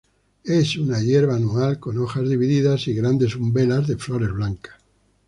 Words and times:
Es 0.43 0.77
una 0.77 0.99
hierba 0.99 1.35
anual 1.35 1.79
con 1.79 1.99
hojas 1.99 2.27
divididas 2.27 2.87
y 2.87 2.95
grandes 2.95 3.35
umbelas 3.35 3.87
de 3.87 3.97
flores 3.97 4.31
blancas. 4.33 4.79